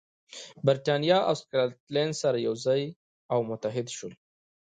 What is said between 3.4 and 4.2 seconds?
متحد شول.